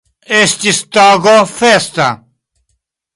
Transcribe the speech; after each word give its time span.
Estis 0.37 0.79
tago 0.97 1.33
festa. 1.51 2.09